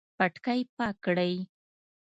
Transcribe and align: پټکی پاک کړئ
پټکی 0.17 0.61
پاک 0.77 0.95
کړئ 1.05 1.33